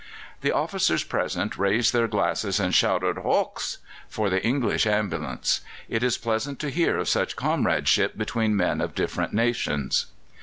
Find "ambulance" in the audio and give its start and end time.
4.87-5.61